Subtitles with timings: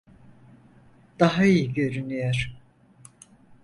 [1.19, 2.53] Daha iyi görünüyor.